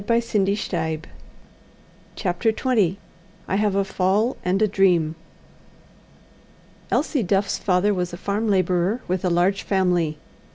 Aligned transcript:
CHAPTER 2.15 2.51
XX 2.51 2.95
I 3.47 3.55
Have 3.57 3.75
a 3.75 3.83
Fall 3.85 4.35
and 4.43 4.59
a 4.59 4.67
Dream 4.67 5.13
Elsie 6.89 7.21
Duff's 7.21 7.59
father 7.59 7.93
was 7.93 8.11
a 8.11 8.17
farm 8.17 8.47
labourer, 8.47 9.01
with 9.07 9.23
a 9.23 9.29
large 9.29 9.61
family. 9.61 10.17